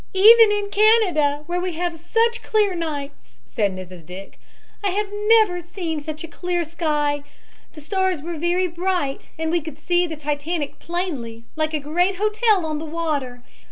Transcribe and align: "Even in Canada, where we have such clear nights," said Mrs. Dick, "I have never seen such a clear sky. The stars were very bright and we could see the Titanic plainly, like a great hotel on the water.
"Even 0.15 0.51
in 0.51 0.71
Canada, 0.71 1.43
where 1.45 1.59
we 1.61 1.73
have 1.73 1.99
such 1.99 2.41
clear 2.41 2.73
nights," 2.73 3.39
said 3.45 3.71
Mrs. 3.71 4.03
Dick, 4.03 4.39
"I 4.83 4.89
have 4.89 5.09
never 5.13 5.61
seen 5.61 5.99
such 6.01 6.23
a 6.23 6.27
clear 6.27 6.63
sky. 6.63 7.21
The 7.73 7.81
stars 7.81 8.19
were 8.19 8.37
very 8.39 8.65
bright 8.67 9.29
and 9.37 9.51
we 9.51 9.61
could 9.61 9.77
see 9.77 10.07
the 10.07 10.17
Titanic 10.17 10.79
plainly, 10.79 11.43
like 11.55 11.75
a 11.75 11.79
great 11.79 12.15
hotel 12.15 12.65
on 12.65 12.79
the 12.79 12.85
water. 12.85 13.43